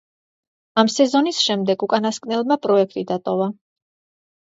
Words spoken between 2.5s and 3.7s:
პროექტი დატოვა.